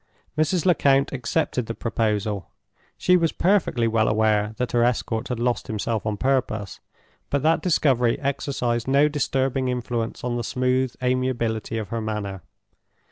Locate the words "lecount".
0.65-1.11